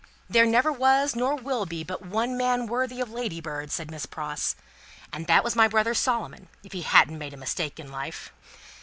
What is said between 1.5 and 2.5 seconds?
be, but one